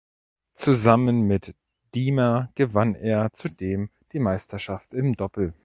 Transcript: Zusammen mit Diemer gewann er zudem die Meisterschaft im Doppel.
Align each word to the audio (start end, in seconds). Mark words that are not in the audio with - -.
Zusammen 0.55 1.27
mit 1.27 1.53
Diemer 1.93 2.51
gewann 2.55 2.95
er 2.95 3.31
zudem 3.33 3.91
die 4.13 4.19
Meisterschaft 4.19 4.95
im 4.95 5.15
Doppel. 5.15 5.53